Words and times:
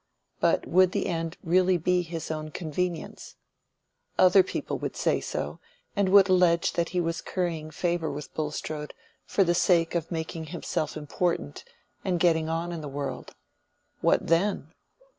But 0.39 0.65
would 0.67 0.93
the 0.93 1.05
end 1.05 1.37
really 1.43 1.77
be 1.77 2.01
his 2.01 2.31
own 2.31 2.49
convenience? 2.49 3.35
Other 4.17 4.41
people 4.41 4.79
would 4.79 4.95
say 4.95 5.19
so, 5.21 5.59
and 5.95 6.09
would 6.09 6.27
allege 6.27 6.73
that 6.73 6.89
he 6.89 6.99
was 6.99 7.21
currying 7.21 7.69
favor 7.69 8.09
with 8.11 8.33
Bulstrode 8.33 8.95
for 9.27 9.43
the 9.43 9.53
sake 9.53 9.93
of 9.93 10.09
making 10.11 10.45
himself 10.45 10.97
important 10.97 11.63
and 12.03 12.19
getting 12.19 12.49
on 12.49 12.71
in 12.71 12.81
the 12.81 12.87
world. 12.87 13.35
What 13.99 14.25
then? 14.25 14.73